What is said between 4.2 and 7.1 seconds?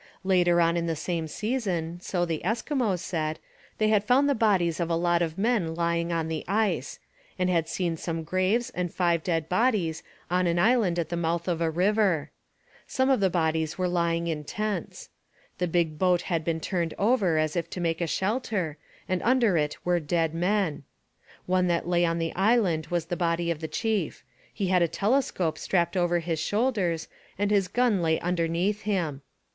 the bodies of a lot of men lying on the ice,